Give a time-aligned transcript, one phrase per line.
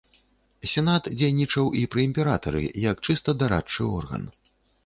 [0.71, 4.23] Сенат дзейнічаў і пры імператары як чыста дарадчы орган.